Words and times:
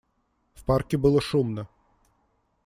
В 0.55 0.63
парке 0.63 0.97
было 0.97 1.21
шумно. 1.21 1.67